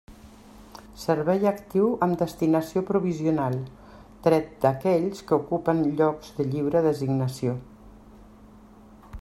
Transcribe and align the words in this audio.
Servei 1.01 1.41
actiu 1.49 1.89
amb 2.05 2.17
destinació 2.21 2.83
provisional, 2.87 3.59
tret 4.29 4.49
d'aquells 4.65 5.23
que 5.29 5.39
ocupen 5.45 5.85
llocs 6.01 6.35
de 6.41 6.51
lliure 6.55 6.83
designació. 6.91 7.59